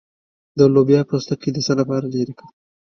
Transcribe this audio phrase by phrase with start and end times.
[0.57, 2.49] د لوبیا پوستکی د څه لپاره لرې کړم؟